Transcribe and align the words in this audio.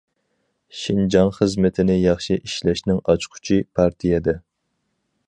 شىنجاڭ 0.83 1.29
خىزمىتىنى 1.35 1.99
ياخشى 1.99 2.39
ئىشلەشنىڭ 2.39 3.05
ئاچقۇچى 3.13 3.61
پارتىيەدە. 3.77 4.39